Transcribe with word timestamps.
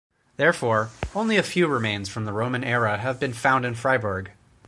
Therefore, 0.37 0.89
only 1.13 1.37
a 1.37 1.43
few 1.43 1.67
remains 1.67 2.09
from 2.09 2.25
the 2.25 2.33
Roman 2.33 2.63
era 2.63 2.97
have 2.97 3.19
been 3.19 3.33
found 3.33 3.65
in 3.65 3.75
Fribourg. 3.75 4.31